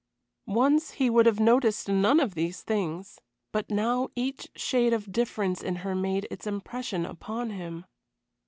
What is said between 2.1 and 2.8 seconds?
of these